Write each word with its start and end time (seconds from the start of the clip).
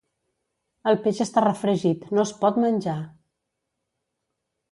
El 0.91 0.95
peix 1.01 1.19
està 1.25 1.43
refregit: 1.45 2.07
no 2.19 2.25
es 2.27 2.33
pot 2.41 2.59
menjar! 2.65 2.97